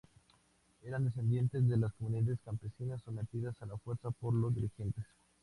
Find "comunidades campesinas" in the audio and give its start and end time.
1.93-3.03